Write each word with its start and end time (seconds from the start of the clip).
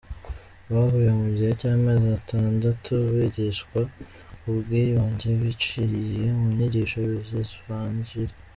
Bahuye 0.71 1.09
mu 1.19 1.27
gihe 1.35 1.51
cy’amezi 1.59 2.07
atandatu, 2.19 2.91
bigishwa 3.15 3.79
ku 4.39 4.47
bwiyunge 4.57 5.27
biciye 5.41 6.23
mu 6.39 6.47
nyigisho 6.55 6.99
z’ivanjiri. 7.27 8.33